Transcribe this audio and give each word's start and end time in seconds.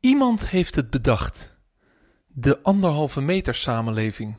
Iemand 0.00 0.48
heeft 0.48 0.74
het 0.74 0.90
bedacht. 0.90 1.56
De 2.26 2.62
anderhalve 2.62 3.20
meter 3.20 3.54
samenleving. 3.54 4.36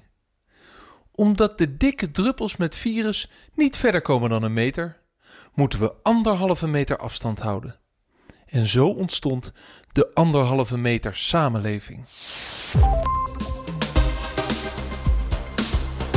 Omdat 1.12 1.58
de 1.58 1.78
dikke 1.78 2.12
druppels 2.12 2.58
met 2.58 2.76
virus 2.76 3.32
niet 3.54 3.78
verder 3.78 4.02
komen 4.02 4.29
dan 4.29 4.44
een 4.44 4.54
meter, 4.54 5.02
moeten 5.54 5.79
we 5.79 5.94
anderhalve 6.04 6.68
meter 6.68 6.97
afstand 6.97 7.39
houden. 7.39 7.79
En 8.46 8.68
zo 8.68 8.88
ontstond 8.88 9.54
de 9.92 10.13
anderhalve 10.13 10.78
meter 10.78 11.16
samenleving. 11.16 12.05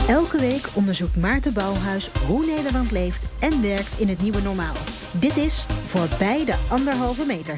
Elke 0.08 0.40
week 0.40 0.68
onderzoekt 0.74 1.16
Maarten 1.16 1.52
Bouwhuis 1.52 2.08
hoe 2.26 2.46
Nederland 2.46 2.90
leeft 2.90 3.26
en 3.40 3.62
werkt 3.62 4.00
in 4.00 4.08
het 4.08 4.22
nieuwe 4.22 4.40
normaal. 4.40 4.74
Dit 5.20 5.36
is 5.36 5.66
Voorbij 5.84 6.44
de 6.44 6.66
Anderhalve 6.70 7.24
Meter. 7.24 7.56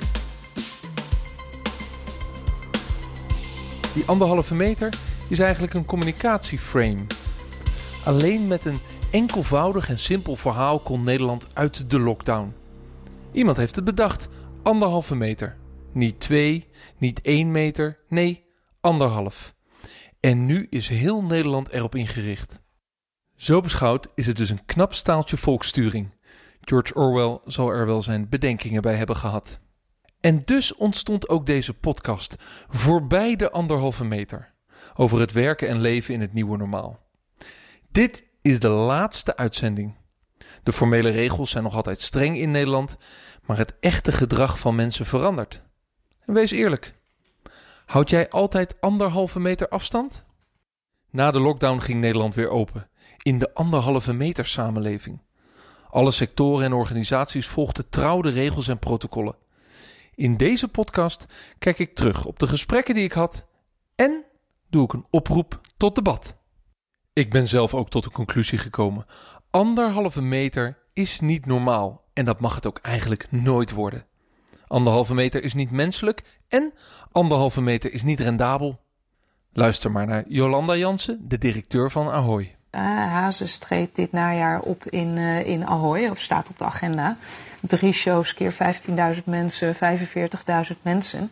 Die 3.97 4.07
anderhalve 4.07 4.55
meter 4.55 4.95
is 5.29 5.39
eigenlijk 5.39 5.75
een 5.75 5.85
communicatieframe. 5.85 7.07
Alleen 8.05 8.47
met 8.47 8.65
een 8.65 8.79
enkelvoudig 9.13 9.89
en 9.89 9.99
simpel 9.99 10.37
verhaal 10.37 10.79
kon 10.79 11.05
Nederland 11.05 11.49
uit 11.53 11.91
de 11.91 11.99
lockdown. 11.99 12.55
Iemand 13.33 13.57
heeft 13.57 13.77
het 13.77 13.85
bedacht: 13.85 14.29
anderhalve 14.63 15.15
meter. 15.15 15.57
Niet 15.93 16.21
twee, 16.21 16.69
niet 16.99 17.21
één 17.21 17.51
meter, 17.51 17.99
nee, 18.09 18.45
anderhalf. 18.81 19.55
En 20.21 20.47
nu 20.47 20.67
is 20.71 20.89
heel 20.89 21.23
Nederland 21.23 21.69
erop 21.69 21.95
ingericht. 21.95 22.61
Zo 23.35 23.61
beschouwd 23.61 24.09
is 24.15 24.27
het 24.27 24.37
dus 24.37 24.51
een 24.51 24.65
knap 24.65 24.95
staaltje 24.95 25.37
volkssturing. 25.37 26.15
George 26.61 26.95
Orwell 26.95 27.39
zal 27.45 27.71
er 27.71 27.87
wel 27.87 28.03
zijn 28.03 28.29
bedenkingen 28.29 28.83
bij 28.83 28.95
hebben 28.95 29.17
gehad. 29.17 29.61
En 30.27 30.43
dus 30.45 30.75
ontstond 30.75 31.29
ook 31.29 31.47
deze 31.47 31.75
podcast, 31.75 32.37
voorbij 32.69 33.37
de 33.37 33.51
anderhalve 33.51 34.05
meter, 34.05 34.53
over 34.95 35.21
het 35.21 35.33
werken 35.33 35.69
en 35.69 35.81
leven 35.81 36.15
in 36.15 36.21
het 36.21 36.33
nieuwe 36.33 36.57
normaal. 36.57 36.99
Dit 37.91 38.25
is 38.43 38.61
de 38.61 38.69
laatste 38.69 39.37
uitzending. 39.37 39.95
De 40.63 40.73
formele 40.73 41.11
regels 41.11 41.51
zijn 41.51 41.65
nog 41.65 41.75
altijd 41.75 42.01
streng 42.01 42.39
in 42.39 42.51
Nederland, 42.51 42.97
maar 43.45 43.59
het 43.59 43.75
echte 43.81 44.13
gedrag 44.13 44.59
van 44.59 44.75
mensen 44.75 45.07
verandert. 45.07 45.63
En 46.25 46.35
wees 46.35 46.51
eerlijk. 46.51 46.95
Houd 47.85 48.11
jij 48.11 48.31
altijd 48.31 48.81
anderhalve 48.81 49.41
meter 49.41 49.69
afstand? 49.69 50.27
Na 51.11 51.31
de 51.31 51.41
lockdown 51.41 51.81
ging 51.81 52.01
Nederland 52.01 52.35
weer 52.35 52.49
open, 52.49 52.89
in 53.23 53.39
de 53.39 53.55
anderhalve 53.55 54.13
meter 54.13 54.47
samenleving. 54.47 55.21
Alle 55.91 56.11
sectoren 56.11 56.65
en 56.65 56.73
organisaties 56.73 57.47
volgden 57.47 57.89
trouw 57.89 58.21
de 58.21 58.31
regels 58.31 58.69
en 58.69 58.79
protocollen. 58.79 59.45
In 60.17 60.37
deze 60.37 60.69
podcast 60.69 61.27
kijk 61.59 61.79
ik 61.79 61.95
terug 61.95 62.25
op 62.25 62.39
de 62.39 62.47
gesprekken 62.47 62.95
die 62.95 63.05
ik 63.05 63.13
had 63.13 63.47
en 63.95 64.25
doe 64.71 64.85
ik 64.85 64.93
een 64.93 65.07
oproep 65.11 65.61
tot 65.77 65.95
debat. 65.95 66.37
Ik 67.13 67.31
ben 67.31 67.49
zelf 67.49 67.75
ook 67.75 67.91
tot 67.91 68.05
de 68.05 68.11
conclusie 68.11 68.59
gekomen: 68.59 69.07
anderhalve 69.51 70.23
meter 70.23 70.79
is 70.93 71.21
niet 71.21 71.47
normaal 71.47 72.05
en 72.13 72.25
dat 72.25 72.41
mag 72.41 72.55
het 72.55 72.67
ook 72.67 72.79
eigenlijk 72.79 73.31
nooit 73.31 73.71
worden. 73.71 74.07
Anderhalve 74.67 75.15
meter 75.15 75.45
is 75.45 75.55
niet 75.55 75.71
menselijk 75.71 76.41
en 76.49 76.73
anderhalve 77.13 77.63
meter 77.63 77.93
is 77.93 78.03
niet 78.03 78.21
rendabel. 78.21 78.81
Luister 79.53 79.91
maar 79.91 80.07
naar 80.07 80.25
Jolanda 80.29 80.77
Jansen, 80.77 81.29
de 81.29 81.39
directeur 81.39 81.91
van 81.91 82.09
Ahoy. 82.09 82.56
Uh, 82.77 82.83
Hazes 83.13 83.59
treedt 83.59 83.97
dit 83.97 84.13
najaar 84.13 84.61
op 84.61 84.85
in, 84.91 85.17
uh, 85.17 85.47
in 85.47 85.67
Ahoy, 85.67 86.07
of 86.07 86.19
staat 86.19 86.49
op 86.49 86.59
de 86.59 86.65
agenda. 86.65 87.17
Drie 87.61 87.93
shows 87.93 88.35
keer 88.35 88.53
15.000 89.17 89.25
mensen, 89.25 89.75
45.000 89.75 90.83
mensen 90.83 91.31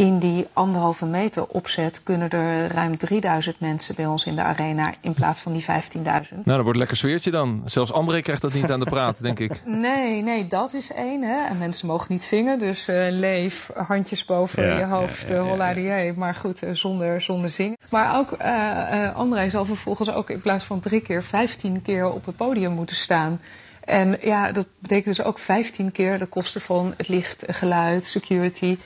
in 0.00 0.18
die 0.18 0.46
anderhalve 0.52 1.06
meter 1.06 1.46
opzet 1.46 2.02
kunnen 2.02 2.30
er 2.30 2.72
ruim 2.72 2.96
3000 2.96 3.60
mensen 3.60 3.94
bij 3.94 4.06
ons 4.06 4.24
in 4.24 4.34
de 4.34 4.42
arena 4.42 4.94
in 5.00 5.14
plaats 5.14 5.40
van 5.40 5.52
die 5.52 5.62
15.000. 5.62 5.68
Nou, 6.00 6.22
dat 6.44 6.62
wordt 6.62 6.78
lekker 6.78 6.96
sfeertje 6.96 7.30
dan. 7.30 7.62
Zelfs 7.64 7.92
André 7.92 8.20
krijgt 8.20 8.42
dat 8.42 8.52
niet 8.52 8.70
aan 8.70 8.80
de 8.80 8.84
praat, 8.84 9.22
denk 9.22 9.38
ik. 9.38 9.60
Nee, 9.64 10.22
nee, 10.22 10.46
dat 10.46 10.74
is 10.74 10.92
één. 10.92 11.22
Hè. 11.22 11.46
En 11.48 11.58
mensen 11.58 11.86
mogen 11.86 12.06
niet 12.08 12.22
zingen, 12.22 12.58
dus 12.58 12.88
uh, 12.88 13.06
leef, 13.10 13.70
handjes 13.74 14.24
boven 14.24 14.64
ja, 14.64 14.78
je 14.78 14.84
hoofd, 14.84 15.28
ja, 15.28 15.70
ja, 15.70 15.96
ja 15.96 16.12
Maar 16.16 16.34
goed, 16.34 16.62
uh, 16.62 16.70
zonder, 16.72 17.22
zonder 17.22 17.50
zingen. 17.50 17.76
Maar 17.90 18.18
ook 18.18 18.36
uh, 18.42 19.16
André 19.16 19.50
zal 19.50 19.64
vervolgens 19.64 20.12
ook 20.12 20.30
in 20.30 20.38
plaats 20.38 20.64
van 20.64 20.80
drie 20.80 21.00
keer, 21.00 21.22
15 21.22 21.82
keer 21.82 22.10
op 22.10 22.26
het 22.26 22.36
podium 22.36 22.72
moeten 22.72 22.96
staan. 22.96 23.40
En 23.84 24.16
ja, 24.20 24.52
dat 24.52 24.66
betekent 24.78 25.16
dus 25.16 25.24
ook 25.24 25.38
15 25.38 25.92
keer 25.92 26.18
de 26.18 26.26
kosten 26.26 26.60
van 26.60 26.94
het 26.96 27.08
licht, 27.08 27.44
geluid, 27.46 28.04
security. 28.04 28.76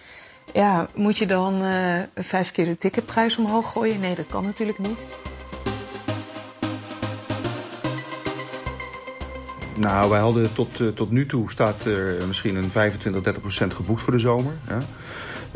Ja, 0.54 0.86
moet 0.94 1.18
je 1.18 1.26
dan 1.26 1.64
uh, 1.64 1.98
vijf 2.14 2.52
keer 2.52 2.64
de 2.64 2.76
ticketprijs 2.76 3.36
omhoog 3.36 3.72
gooien? 3.72 4.00
Nee, 4.00 4.14
dat 4.14 4.26
kan 4.26 4.44
natuurlijk 4.44 4.78
niet. 4.78 5.06
Nou, 9.76 10.10
wij 10.10 10.20
hadden 10.20 10.54
tot, 10.54 10.80
uh, 10.80 10.88
tot 10.88 11.10
nu 11.10 11.26
toe 11.26 11.50
staat 11.50 11.84
er 11.84 12.20
uh, 12.20 12.26
misschien 12.26 12.56
een 12.56 12.70
25, 12.70 13.22
30 13.22 13.42
procent 13.42 13.74
geboekt 13.74 14.00
voor 14.02 14.12
de 14.12 14.18
zomer. 14.18 14.52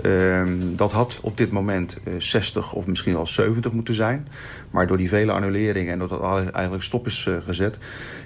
Uh, 0.04 0.42
dat 0.76 0.92
had 0.92 1.18
op 1.22 1.36
dit 1.36 1.50
moment 1.50 1.96
60 2.18 2.72
of 2.72 2.86
misschien 2.86 3.14
wel 3.14 3.26
70 3.26 3.72
moeten 3.72 3.94
zijn. 3.94 4.28
Maar 4.70 4.86
door 4.86 4.96
die 4.96 5.08
vele 5.08 5.32
annuleringen 5.32 5.92
en 5.92 5.98
doordat 5.98 6.20
dat 6.20 6.50
eigenlijk 6.50 6.84
stop 6.84 7.06
is 7.06 7.26
uh, 7.28 7.36
gezet... 7.44 7.78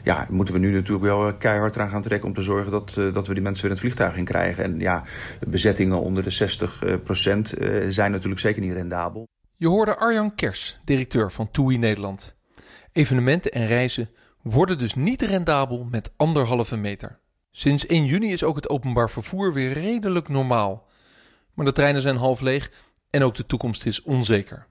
Ja, 0.04 0.26
moeten 0.30 0.54
we 0.54 0.60
nu 0.60 0.72
natuurlijk 0.72 1.04
wel 1.04 1.34
keihard 1.34 1.76
eraan 1.76 1.90
gaan 1.90 2.02
trekken 2.02 2.28
om 2.28 2.34
te 2.34 2.42
zorgen 2.42 2.70
dat, 2.70 2.94
dat 2.94 3.26
we 3.26 3.34
die 3.34 3.42
mensen 3.42 3.62
weer 3.62 3.70
in 3.70 3.70
het 3.70 3.80
vliegtuig 3.80 4.16
in 4.16 4.24
krijgen. 4.24 4.64
En 4.64 4.78
ja, 4.78 5.02
bezettingen 5.46 6.00
onder 6.00 6.22
de 6.22 6.30
60 6.30 6.82
uh, 6.84 6.94
procent 7.04 7.54
zijn 7.88 8.10
natuurlijk 8.10 8.40
zeker 8.40 8.62
niet 8.62 8.72
rendabel. 8.72 9.28
Je 9.56 9.68
hoorde 9.68 9.96
Arjan 9.96 10.34
Kers, 10.34 10.78
directeur 10.84 11.32
van 11.32 11.50
TUI 11.50 11.78
Nederland. 11.78 12.36
Evenementen 12.92 13.52
en 13.52 13.66
reizen 13.66 14.10
worden 14.42 14.78
dus 14.78 14.94
niet 14.94 15.22
rendabel 15.22 15.86
met 15.90 16.12
anderhalve 16.16 16.76
meter. 16.76 17.18
Sinds 17.50 17.86
1 17.86 18.04
juni 18.04 18.32
is 18.32 18.44
ook 18.44 18.56
het 18.56 18.68
openbaar 18.68 19.10
vervoer 19.10 19.52
weer 19.52 19.72
redelijk 19.72 20.28
normaal. 20.28 20.88
Maar 21.54 21.66
de 21.66 21.72
treinen 21.72 22.00
zijn 22.00 22.16
half 22.16 22.40
leeg 22.40 22.72
en 23.10 23.22
ook 23.22 23.34
de 23.34 23.46
toekomst 23.46 23.86
is 23.86 24.02
onzeker. 24.02 24.66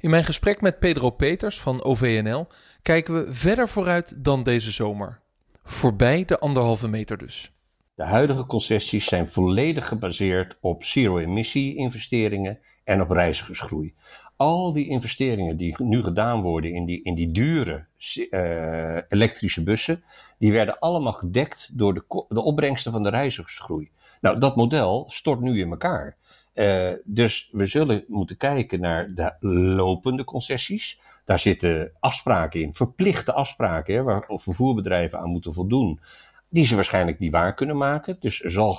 In 0.00 0.10
mijn 0.10 0.24
gesprek 0.24 0.60
met 0.60 0.78
Pedro 0.78 1.10
Peters 1.10 1.60
van 1.60 1.82
OVNL 1.82 2.46
kijken 2.82 3.14
we 3.14 3.32
verder 3.32 3.68
vooruit 3.68 4.24
dan 4.24 4.42
deze 4.42 4.70
zomer. 4.70 5.20
Voorbij 5.64 6.24
de 6.24 6.38
anderhalve 6.38 6.88
meter 6.88 7.18
dus. 7.18 7.52
De 7.94 8.04
huidige 8.04 8.46
concessies 8.46 9.04
zijn 9.04 9.28
volledig 9.28 9.88
gebaseerd 9.88 10.56
op 10.60 10.84
zero-emissie 10.84 11.76
investeringen 11.76 12.58
en 12.84 13.00
op 13.00 13.10
reizigersgroei. 13.10 13.94
Al 14.36 14.72
die 14.72 14.88
investeringen 14.88 15.56
die 15.56 15.74
nu 15.82 16.02
gedaan 16.02 16.40
worden 16.40 16.74
in 16.74 16.84
die, 16.84 17.02
in 17.02 17.14
die 17.14 17.32
dure 17.32 17.84
uh, 18.14 18.96
elektrische 19.08 19.62
bussen, 19.62 20.02
die 20.38 20.52
werden 20.52 20.78
allemaal 20.78 21.12
gedekt 21.12 21.68
door 21.72 21.94
de, 21.94 22.24
de 22.28 22.40
opbrengsten 22.40 22.92
van 22.92 23.02
de 23.02 23.08
reizigersgroei. 23.08 23.90
Nou, 24.20 24.38
dat 24.38 24.56
model 24.56 25.04
stort 25.08 25.40
nu 25.40 25.60
in 25.60 25.70
elkaar. 25.70 26.16
Uh, 26.54 26.92
dus 27.04 27.48
we 27.52 27.66
zullen 27.66 28.04
moeten 28.08 28.36
kijken 28.36 28.80
naar 28.80 29.14
de 29.14 29.46
lopende 29.48 30.24
concessies. 30.24 31.00
Daar 31.24 31.38
zitten 31.38 31.92
afspraken 32.00 32.60
in, 32.60 32.74
verplichte 32.74 33.32
afspraken, 33.32 34.04
waar 34.04 34.24
vervoerbedrijven 34.26 35.18
aan 35.18 35.30
moeten 35.30 35.54
voldoen. 35.54 36.00
Die 36.48 36.64
ze 36.64 36.74
waarschijnlijk 36.74 37.18
niet 37.18 37.30
waar 37.32 37.54
kunnen 37.54 37.76
maken. 37.76 38.16
Dus 38.20 38.42
er 38.42 38.50
zal 38.50 38.72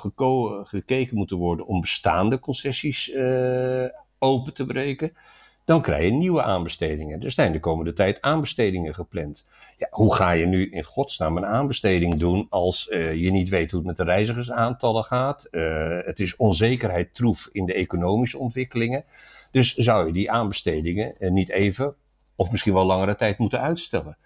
gekeken 0.64 1.18
moeten 1.18 1.38
worden 1.38 1.66
om 1.66 1.82
bestaande 1.82 2.40
concessies 2.40 3.10
uh, 3.10 3.86
open 4.20 4.54
te 4.54 4.66
breken. 4.66 5.14
Dan 5.68 5.82
krijg 5.82 6.04
je 6.04 6.12
nieuwe 6.12 6.44
aanbestedingen. 6.44 7.24
Er 7.24 7.32
zijn 7.32 7.52
de 7.52 7.60
komende 7.60 7.94
tijd 7.94 8.22
aanbestedingen 8.22 8.94
gepland. 8.94 9.48
Ja, 9.78 9.88
hoe 9.90 10.16
ga 10.16 10.32
je 10.32 10.46
nu 10.46 10.70
in 10.70 10.84
godsnaam 10.84 11.38
een 11.38 11.46
aanbesteding 11.46 12.16
doen 12.16 12.48
als 12.50 12.88
uh, 12.88 13.22
je 13.22 13.32
niet 13.32 13.50
weet 13.50 13.72
hoe 13.72 13.80
het 13.80 13.88
met 13.88 13.98
de 13.98 14.04
reizigersaantallen 14.04 15.04
gaat? 15.04 15.48
Uh, 15.52 16.00
het 16.02 16.20
is 16.20 16.36
onzekerheid 16.36 17.16
troef 17.16 17.50
in 17.52 17.66
de 17.66 17.74
economische 17.74 18.38
ontwikkelingen. 18.38 19.06
Dus 19.52 19.76
zou 19.76 20.08
je 20.08 20.14
die 20.14 20.32
aanbestedingen 20.32 21.16
uh, 21.20 21.32
niet 21.32 21.50
even 21.50 21.96
of 22.36 22.52
misschien 22.52 22.74
wel 22.74 22.86
langere 22.86 23.16
tijd 23.16 23.38
moeten 23.38 23.62
uitstellen? 23.62 24.18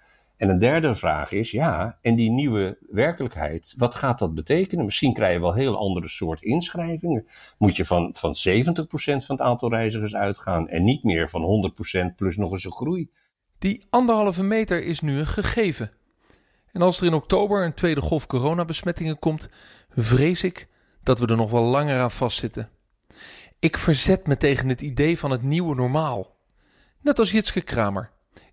En 0.41 0.49
een 0.49 0.59
derde 0.59 0.95
vraag 0.95 1.31
is, 1.31 1.51
ja, 1.51 1.97
en 2.01 2.15
die 2.15 2.31
nieuwe 2.31 2.77
werkelijkheid, 2.89 3.73
wat 3.77 3.95
gaat 3.95 4.19
dat 4.19 4.33
betekenen? 4.33 4.85
Misschien 4.85 5.13
krijg 5.13 5.33
je 5.33 5.39
wel 5.39 5.53
heel 5.53 5.77
andere 5.77 6.07
soort 6.07 6.41
inschrijvingen. 6.41 7.27
Moet 7.57 7.75
je 7.75 7.85
van, 7.85 8.15
van 8.17 8.35
70% 8.47 8.85
van 8.85 9.21
het 9.27 9.41
aantal 9.41 9.69
reizigers 9.69 10.15
uitgaan 10.15 10.69
en 10.69 10.83
niet 10.83 11.03
meer 11.03 11.29
van 11.29 11.71
100% 12.11 12.15
plus 12.15 12.38
nog 12.38 12.51
eens 12.51 12.63
een 12.63 12.71
groei? 12.71 13.09
Die 13.59 13.85
anderhalve 13.89 14.43
meter 14.43 14.83
is 14.83 14.99
nu 14.99 15.19
een 15.19 15.27
gegeven. 15.27 15.91
En 16.71 16.81
als 16.81 16.99
er 16.99 17.07
in 17.07 17.13
oktober 17.13 17.65
een 17.65 17.73
tweede 17.73 18.01
golf 18.01 18.27
coronabesmettingen 18.27 19.19
komt, 19.19 19.49
vrees 19.89 20.44
ik 20.44 20.67
dat 21.03 21.19
we 21.19 21.25
er 21.25 21.37
nog 21.37 21.51
wel 21.51 21.63
langer 21.63 21.99
aan 21.99 22.11
vastzitten. 22.11 22.69
Ik 23.59 23.77
verzet 23.77 24.27
me 24.27 24.37
tegen 24.37 24.69
het 24.69 24.81
idee 24.81 25.19
van 25.19 25.31
het 25.31 25.41
nieuwe 25.41 25.75
normaal. 25.75 26.35
Net 27.01 27.19
als 27.19 27.31
Jitske 27.31 27.61
Kramer. 27.61 28.11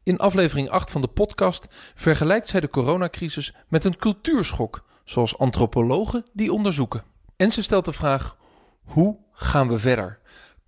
In 0.09 0.19
aflevering 0.19 0.71
8 0.71 0.91
van 0.91 1.01
de 1.01 1.07
podcast 1.07 1.69
vergelijkt 1.95 2.49
zij 2.49 2.61
de 2.61 2.69
coronacrisis 2.69 3.55
met 3.69 3.85
een 3.85 3.97
cultuurschok, 3.97 4.85
zoals 5.05 5.39
antropologen 5.39 6.27
die 6.33 6.53
onderzoeken. 6.53 7.03
En 7.37 7.51
ze 7.51 7.63
stelt 7.63 7.85
de 7.85 7.93
vraag: 7.93 8.37
Hoe 8.85 9.17
gaan 9.33 9.69
we 9.69 9.79
verder? 9.79 10.19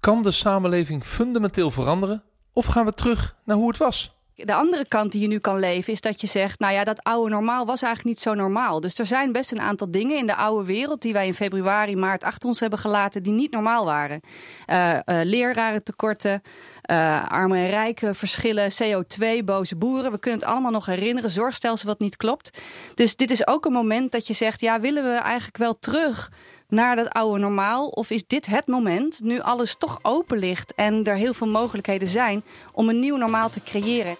Kan 0.00 0.22
de 0.22 0.30
samenleving 0.30 1.04
fundamenteel 1.04 1.70
veranderen 1.70 2.22
of 2.52 2.66
gaan 2.66 2.84
we 2.84 2.94
terug 2.94 3.36
naar 3.44 3.56
hoe 3.56 3.68
het 3.68 3.76
was? 3.76 4.19
De 4.44 4.54
andere 4.54 4.84
kant 4.88 5.12
die 5.12 5.20
je 5.20 5.26
nu 5.26 5.38
kan 5.38 5.58
leven 5.58 5.92
is 5.92 6.00
dat 6.00 6.20
je 6.20 6.26
zegt, 6.26 6.58
nou 6.58 6.72
ja, 6.72 6.84
dat 6.84 7.02
oude 7.02 7.30
normaal 7.30 7.66
was 7.66 7.82
eigenlijk 7.82 8.14
niet 8.14 8.24
zo 8.24 8.34
normaal. 8.34 8.80
Dus 8.80 8.98
er 8.98 9.06
zijn 9.06 9.32
best 9.32 9.52
een 9.52 9.60
aantal 9.60 9.90
dingen 9.90 10.16
in 10.16 10.26
de 10.26 10.34
oude 10.34 10.66
wereld 10.66 11.02
die 11.02 11.12
wij 11.12 11.26
in 11.26 11.34
februari, 11.34 11.96
maart 11.96 12.24
achter 12.24 12.48
ons 12.48 12.60
hebben 12.60 12.78
gelaten, 12.78 13.22
die 13.22 13.32
niet 13.32 13.50
normaal 13.50 13.84
waren. 13.84 14.20
Uh, 14.66 14.92
uh, 14.92 14.98
lerarentekorten, 15.04 16.42
uh, 16.90 17.28
arme 17.28 17.56
en 17.56 17.68
rijke 17.68 18.14
verschillen, 18.14 18.72
CO2, 18.72 19.44
boze 19.44 19.76
boeren. 19.76 20.12
We 20.12 20.18
kunnen 20.18 20.40
het 20.40 20.48
allemaal 20.48 20.70
nog 20.70 20.86
herinneren, 20.86 21.30
zorgstelsel 21.30 21.88
wat 21.88 21.98
niet 21.98 22.16
klopt. 22.16 22.50
Dus 22.94 23.16
dit 23.16 23.30
is 23.30 23.46
ook 23.46 23.64
een 23.64 23.72
moment 23.72 24.12
dat 24.12 24.26
je 24.26 24.34
zegt, 24.34 24.60
ja, 24.60 24.80
willen 24.80 25.02
we 25.02 25.18
eigenlijk 25.18 25.56
wel 25.56 25.78
terug 25.78 26.30
naar 26.70 26.96
dat 26.96 27.10
oude 27.10 27.40
normaal? 27.40 27.88
Of 27.88 28.10
is 28.10 28.26
dit 28.26 28.46
het 28.46 28.66
moment, 28.66 29.20
nu 29.22 29.40
alles 29.40 29.76
toch 29.76 29.98
open 30.02 30.38
ligt 30.38 30.74
en 30.74 31.04
er 31.04 31.16
heel 31.16 31.34
veel 31.34 31.46
mogelijkheden 31.46 32.08
zijn 32.08 32.42
om 32.72 32.88
een 32.88 33.00
nieuw 33.00 33.16
normaal 33.16 33.50
te 33.50 33.62
creëren? 33.62 34.16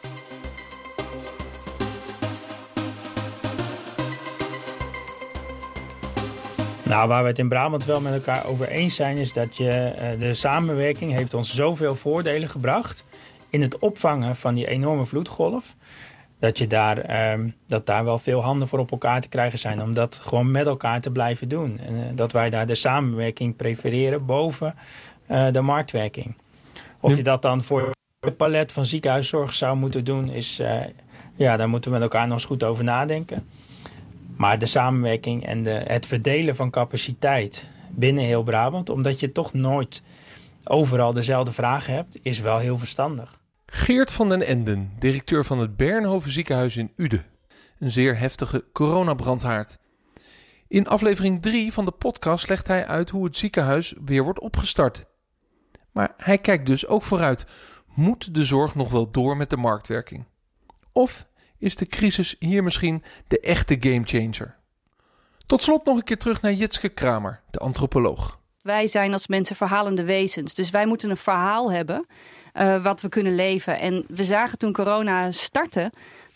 Nou, 6.83 7.09
waar 7.09 7.23
we 7.23 7.29
het 7.29 7.39
in 7.39 7.49
Brabant 7.49 7.85
wel 7.85 8.01
met 8.01 8.13
elkaar 8.13 8.47
over 8.47 8.69
eens 8.69 8.95
zijn, 8.95 9.17
is 9.17 9.33
dat 9.33 9.57
je, 9.57 9.93
de 10.19 10.35
samenwerking 10.35 11.13
heeft 11.13 11.35
ons 11.35 11.55
zoveel 11.55 11.97
voordelen 11.97 12.49
gebracht 12.49 13.05
in 13.51 13.63
het 13.63 13.79
opvangen 13.79 14.37
van 14.37 14.55
die 14.55 14.67
enorme 14.67 15.05
vloedgolf 15.05 15.75
dat, 16.41 16.59
je 16.59 16.67
daar, 16.67 17.33
um, 17.33 17.55
dat 17.67 17.87
daar 17.87 18.05
wel 18.05 18.19
veel 18.19 18.41
handen 18.43 18.69
voor 18.69 18.79
op 18.79 18.91
elkaar 18.91 19.21
te 19.21 19.29
krijgen 19.29 19.59
zijn 19.59 19.83
om 19.83 19.95
dat 19.95 20.21
gewoon 20.25 20.51
met 20.51 20.67
elkaar 20.67 21.01
te 21.01 21.11
blijven 21.11 21.49
doen. 21.49 21.79
En 21.79 21.95
uh, 21.95 22.01
dat 22.15 22.33
wij 22.33 22.51
daar 22.51 22.67
de 22.67 22.75
samenwerking 22.75 23.57
prefereren 23.57 24.27
boven 24.27 24.75
uh, 25.31 25.47
de 25.53 25.61
marktwerking. 25.61 26.35
Of 27.01 27.17
je 27.17 27.23
dat 27.23 27.43
dan 27.43 27.63
voor 27.63 27.91
het 28.21 28.37
palet 28.37 28.73
van 28.73 28.87
ziekenhuiszorg 28.87 29.53
zou 29.53 29.77
moeten 29.77 30.05
doen, 30.05 30.29
is, 30.29 30.61
uh, 30.61 30.81
ja, 31.35 31.57
daar 31.57 31.69
moeten 31.69 31.91
we 31.91 31.99
met 31.99 32.07
elkaar 32.07 32.27
nog 32.27 32.37
eens 32.37 32.47
goed 32.47 32.65
over 32.65 32.85
nadenken. 32.85 33.49
Maar 34.37 34.59
de 34.59 34.67
samenwerking 34.67 35.47
en 35.47 35.63
de, 35.63 35.83
het 35.87 36.07
verdelen 36.07 36.57
van 36.57 36.71
capaciteit 36.71 37.69
binnen 37.91 38.25
heel 38.25 38.43
Brabant, 38.43 38.91
omdat 38.91 39.21
je 39.21 39.33
toch 39.33 39.53
nooit 39.53 40.03
overal 40.65 41.13
dezelfde 41.13 41.53
vragen 41.53 41.95
hebt, 41.95 42.19
is 42.23 42.41
wel 42.41 42.59
heel 42.59 42.79
verstandig. 42.79 43.40
Geert 43.73 44.13
van 44.13 44.29
den 44.29 44.43
Enden, 44.43 44.93
directeur 44.99 45.45
van 45.45 45.59
het 45.59 45.77
Bernhoven 45.77 46.31
ziekenhuis 46.31 46.77
in 46.77 46.93
Uden. 46.97 47.27
Een 47.79 47.91
zeer 47.91 48.19
heftige 48.19 48.65
coronabrandhaard. 48.73 49.79
In 50.69 50.87
aflevering 50.87 51.43
3 51.43 51.73
van 51.73 51.85
de 51.85 51.91
podcast 51.91 52.49
legt 52.49 52.67
hij 52.67 52.87
uit 52.87 53.11
hoe 53.11 53.25
het 53.25 53.37
ziekenhuis 53.37 53.95
weer 54.05 54.23
wordt 54.23 54.41
opgestart. 54.41 55.05
Maar 55.93 56.15
hij 56.17 56.39
kijkt 56.39 56.67
dus 56.67 56.87
ook 56.87 57.03
vooruit. 57.03 57.45
Moet 57.95 58.35
de 58.35 58.45
zorg 58.45 58.75
nog 58.75 58.91
wel 58.91 59.11
door 59.11 59.37
met 59.37 59.51
de 59.51 59.57
marktwerking? 59.57 60.25
Of 60.93 61.27
is 61.59 61.77
de 61.77 61.87
crisis 61.87 62.37
hier 62.39 62.63
misschien 62.63 63.03
de 63.29 63.41
echte 63.41 63.77
gamechanger? 63.81 64.57
Tot 65.47 65.63
slot 65.63 65.85
nog 65.85 65.97
een 65.97 66.05
keer 66.05 66.19
terug 66.19 66.43
naar 66.43 66.53
Jitske 66.53 66.89
Kramer, 66.89 67.41
de 67.51 67.59
antropoloog. 67.59 68.39
Wij 68.63 68.87
zijn 68.87 69.13
als 69.13 69.27
mensen 69.27 69.57
verhalende 69.57 70.05
wezens, 70.05 70.55
dus 70.55 70.71
wij 70.71 70.87
moeten 70.87 71.11
een 71.11 71.17
verhaal 71.17 71.73
hebben 71.73 72.07
wat 72.83 73.01
we 73.01 73.09
kunnen 73.09 73.35
leven. 73.35 73.79
En 73.79 74.05
we 74.09 74.25
zagen 74.25 74.59
toen 74.59 74.73
corona 74.73 75.31
startte 75.31 75.91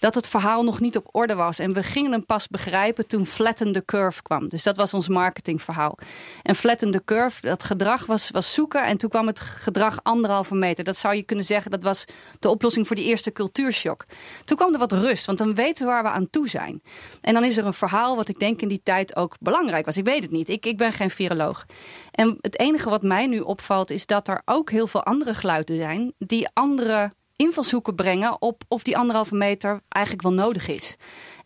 dat 0.05 0.15
het 0.15 0.29
verhaal 0.29 0.63
nog 0.63 0.81
niet 0.81 0.97
op 0.97 1.09
orde 1.13 1.35
was. 1.35 1.59
En 1.59 1.73
we 1.73 1.83
gingen 1.83 2.13
hem 2.13 2.27
pas 2.27 2.49
begrijpen 2.49 3.07
toen 3.07 3.27
Flatten 3.27 3.73
the 3.73 3.85
Curve 3.85 4.23
kwam. 4.23 4.49
Dus 4.49 4.63
dat 4.63 4.77
was 4.77 4.95
ons 4.95 5.09
marketingverhaal. 5.09 5.99
En 6.43 6.55
Flatten 6.55 6.91
the 6.91 7.05
Curve, 7.05 7.41
dat 7.41 7.63
gedrag 7.63 8.07
was, 8.07 8.31
was 8.31 8.53
zoeken. 8.53 8.85
En 8.85 8.97
toen 8.97 9.11
kwam 9.11 9.27
het 9.27 9.41
gedrag 9.41 9.99
anderhalve 10.03 10.55
meter. 10.55 10.85
Dat 10.85 10.97
zou 10.97 11.15
je 11.15 11.23
kunnen 11.23 11.45
zeggen, 11.45 11.71
dat 11.71 11.83
was 11.83 12.05
de 12.39 12.49
oplossing 12.49 12.87
voor 12.87 12.97
die 12.97 13.05
eerste 13.05 13.33
cultuurshock. 13.33 14.05
Toen 14.45 14.57
kwam 14.57 14.73
er 14.73 14.79
wat 14.79 14.93
rust, 14.93 15.27
want 15.27 15.39
dan 15.39 15.55
weten 15.55 15.85
we 15.85 15.91
waar 15.93 16.03
we 16.03 16.09
aan 16.09 16.31
toe 16.31 16.49
zijn. 16.49 16.83
En 17.21 17.35
dan 17.35 17.45
is 17.45 17.57
er 17.57 17.67
een 17.67 17.75
verhaal 17.75 18.17
wat 18.17 18.29
ik 18.29 18.39
denk 18.39 18.61
in 18.61 18.69
die 18.69 18.81
tijd 18.83 19.17
ook 19.17 19.37
belangrijk 19.41 19.87
was. 19.87 19.97
Ik 19.97 20.05
weet 20.05 20.23
het 20.23 20.31
niet, 20.31 20.49
ik, 20.49 20.67
ik 20.67 20.77
ben 20.77 20.93
geen 20.93 21.11
viroloog. 21.11 21.67
En 22.11 22.39
het 22.41 22.59
enige 22.59 22.91
wat 22.91 23.03
mij 23.03 23.27
nu 23.27 23.41
opvalt 23.41 23.91
is 23.91 24.07
dat 24.07 24.29
er 24.29 24.43
ook 24.45 24.71
heel 24.71 24.87
veel 24.87 25.05
andere 25.05 25.35
geluiden 25.35 25.77
zijn... 25.77 26.13
die 26.19 26.49
andere 26.53 27.13
invalshoeken 27.37 27.95
brengen 27.95 28.43
op 28.43 28.63
of 28.69 28.83
die 28.83 28.97
anderhalve 28.97 29.35
meter 29.35 29.81
eigenlijk 29.89 30.25
wel 30.25 30.33
nodig 30.33 30.69
is. 30.69 30.97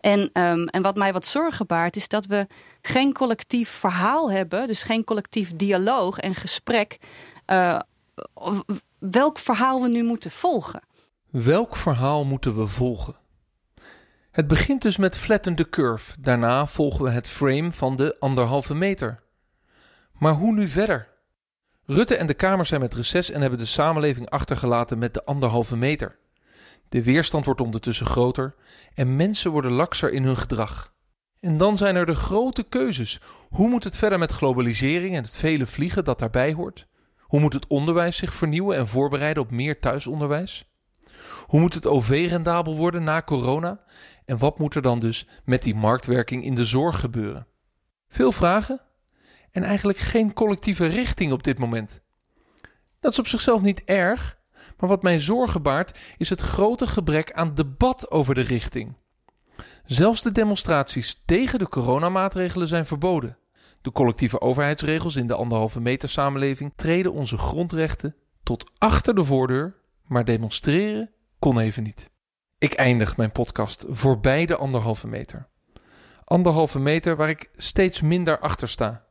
En, 0.00 0.20
um, 0.20 0.66
en 0.66 0.82
wat 0.82 0.96
mij 0.96 1.12
wat 1.12 1.26
zorgen 1.26 1.66
baart 1.66 1.96
is 1.96 2.08
dat 2.08 2.26
we 2.26 2.46
geen 2.82 3.12
collectief 3.12 3.68
verhaal 3.68 4.30
hebben, 4.30 4.66
dus 4.66 4.82
geen 4.82 5.04
collectief 5.04 5.56
dialoog 5.56 6.18
en 6.18 6.34
gesprek, 6.34 6.98
uh, 7.46 7.80
welk 8.98 9.38
verhaal 9.38 9.82
we 9.82 9.88
nu 9.88 10.02
moeten 10.04 10.30
volgen. 10.30 10.82
Welk 11.30 11.76
verhaal 11.76 12.24
moeten 12.24 12.56
we 12.56 12.66
volgen? 12.66 13.16
Het 14.30 14.46
begint 14.46 14.82
dus 14.82 14.96
met 14.96 15.18
flatten 15.18 15.54
the 15.54 15.68
curve. 15.68 16.14
Daarna 16.20 16.66
volgen 16.66 17.04
we 17.04 17.10
het 17.10 17.28
frame 17.28 17.72
van 17.72 17.96
de 17.96 18.16
anderhalve 18.18 18.74
meter. 18.74 19.22
Maar 20.12 20.32
hoe 20.32 20.52
nu 20.52 20.66
verder? 20.66 21.08
Rutte 21.90 22.16
en 22.16 22.26
de 22.26 22.34
Kamer 22.34 22.64
zijn 22.64 22.80
met 22.80 22.94
reces 22.94 23.30
en 23.30 23.40
hebben 23.40 23.58
de 23.58 23.64
samenleving 23.64 24.30
achtergelaten 24.30 24.98
met 24.98 25.14
de 25.14 25.24
anderhalve 25.24 25.76
meter. 25.76 26.18
De 26.88 27.02
weerstand 27.02 27.44
wordt 27.44 27.60
ondertussen 27.60 28.06
groter 28.06 28.54
en 28.94 29.16
mensen 29.16 29.50
worden 29.50 29.72
lakser 29.72 30.12
in 30.12 30.24
hun 30.24 30.36
gedrag. 30.36 30.92
En 31.40 31.58
dan 31.58 31.76
zijn 31.76 31.96
er 31.96 32.06
de 32.06 32.14
grote 32.14 32.62
keuzes. 32.62 33.20
Hoe 33.48 33.68
moet 33.68 33.84
het 33.84 33.96
verder 33.96 34.18
met 34.18 34.30
globalisering 34.30 35.16
en 35.16 35.22
het 35.22 35.36
vele 35.36 35.66
vliegen 35.66 36.04
dat 36.04 36.18
daarbij 36.18 36.52
hoort? 36.52 36.86
Hoe 37.18 37.40
moet 37.40 37.52
het 37.52 37.66
onderwijs 37.66 38.16
zich 38.16 38.34
vernieuwen 38.34 38.76
en 38.76 38.88
voorbereiden 38.88 39.42
op 39.42 39.50
meer 39.50 39.80
thuisonderwijs? 39.80 40.70
Hoe 41.46 41.60
moet 41.60 41.74
het 41.74 41.86
OV 41.86 42.26
rendabel 42.28 42.76
worden 42.76 43.04
na 43.04 43.22
corona? 43.22 43.80
En 44.24 44.38
wat 44.38 44.58
moet 44.58 44.74
er 44.74 44.82
dan 44.82 44.98
dus 44.98 45.26
met 45.44 45.62
die 45.62 45.74
marktwerking 45.74 46.44
in 46.44 46.54
de 46.54 46.64
zorg 46.64 47.00
gebeuren? 47.00 47.46
Veel 48.08 48.32
vragen 48.32 48.80
en 49.50 49.62
eigenlijk 49.62 49.98
geen 49.98 50.32
collectieve 50.32 50.86
richting 50.86 51.32
op 51.32 51.42
dit 51.42 51.58
moment. 51.58 52.00
Dat 53.00 53.12
is 53.12 53.18
op 53.18 53.26
zichzelf 53.26 53.62
niet 53.62 53.84
erg, 53.84 54.38
maar 54.78 54.88
wat 54.88 55.02
mij 55.02 55.20
zorgen 55.20 55.62
baart 55.62 55.98
is 56.16 56.30
het 56.30 56.40
grote 56.40 56.86
gebrek 56.86 57.32
aan 57.32 57.54
debat 57.54 58.10
over 58.10 58.34
de 58.34 58.40
richting. 58.40 58.96
Zelfs 59.84 60.22
de 60.22 60.32
demonstraties 60.32 61.22
tegen 61.26 61.58
de 61.58 61.68
coronamaatregelen 61.68 62.66
zijn 62.66 62.86
verboden. 62.86 63.38
De 63.82 63.92
collectieve 63.92 64.40
overheidsregels 64.40 65.16
in 65.16 65.26
de 65.26 65.34
anderhalve 65.34 65.80
meter 65.80 66.08
samenleving 66.08 66.72
treden 66.76 67.12
onze 67.12 67.38
grondrechten 67.38 68.14
tot 68.42 68.70
achter 68.78 69.14
de 69.14 69.24
voordeur, 69.24 69.76
maar 70.06 70.24
demonstreren 70.24 71.10
kon 71.38 71.58
even 71.58 71.82
niet. 71.82 72.10
Ik 72.58 72.72
eindig 72.72 73.16
mijn 73.16 73.32
podcast 73.32 73.86
voorbij 73.88 74.46
de 74.46 74.56
anderhalve 74.56 75.06
meter. 75.06 75.48
Anderhalve 76.24 76.78
meter 76.78 77.16
waar 77.16 77.28
ik 77.28 77.50
steeds 77.56 78.00
minder 78.00 78.38
achter 78.38 78.68
sta. 78.68 79.07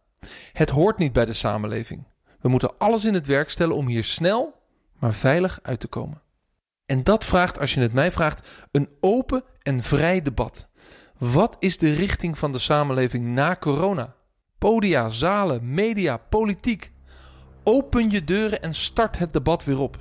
Het 0.53 0.69
hoort 0.69 0.97
niet 0.97 1.13
bij 1.13 1.25
de 1.25 1.33
samenleving. 1.33 2.03
We 2.39 2.49
moeten 2.49 2.77
alles 2.77 3.05
in 3.05 3.13
het 3.13 3.27
werk 3.27 3.49
stellen 3.49 3.75
om 3.75 3.87
hier 3.87 4.03
snel, 4.03 4.61
maar 4.99 5.13
veilig 5.13 5.59
uit 5.61 5.79
te 5.79 5.87
komen. 5.87 6.21
En 6.85 7.03
dat 7.03 7.25
vraagt, 7.25 7.59
als 7.59 7.73
je 7.73 7.81
het 7.81 7.93
mij 7.93 8.11
vraagt, 8.11 8.47
een 8.71 8.89
open 8.99 9.43
en 9.61 9.83
vrij 9.83 10.21
debat. 10.21 10.67
Wat 11.17 11.55
is 11.59 11.77
de 11.77 11.91
richting 11.91 12.37
van 12.37 12.51
de 12.51 12.59
samenleving 12.59 13.25
na 13.25 13.55
corona? 13.55 14.15
Podia, 14.57 15.09
zalen, 15.09 15.73
media, 15.73 16.17
politiek. 16.17 16.91
Open 17.63 18.09
je 18.09 18.23
deuren 18.23 18.61
en 18.61 18.73
start 18.73 19.17
het 19.17 19.33
debat 19.33 19.63
weer 19.63 19.79
op. 19.79 19.97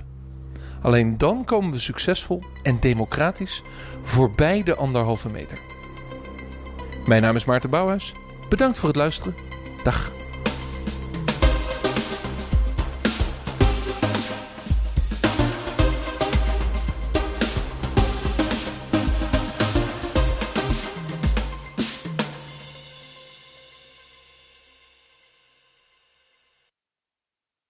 Alleen 0.82 1.18
dan 1.18 1.44
komen 1.44 1.70
we 1.70 1.78
succesvol 1.78 2.42
en 2.62 2.80
democratisch 2.80 3.62
voorbij 4.02 4.62
de 4.62 4.74
anderhalve 4.74 5.30
meter. 5.30 5.58
Mijn 7.06 7.22
naam 7.22 7.36
is 7.36 7.44
Maarten 7.44 7.70
Bouwhuis. 7.70 8.12
Bedankt 8.48 8.78
voor 8.78 8.88
het 8.88 8.96
luisteren. 8.96 9.45
Фактах. 9.86 10.25